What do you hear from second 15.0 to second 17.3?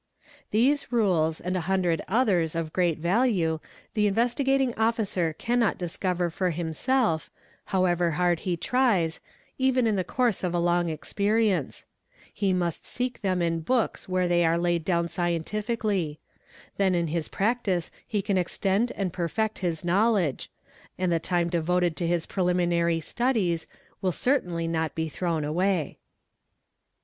scientifically; then in his